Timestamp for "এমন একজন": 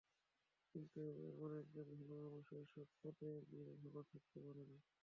1.29-1.87